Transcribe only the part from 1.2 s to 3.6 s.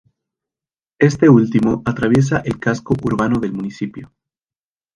último atraviesa el casco urbano del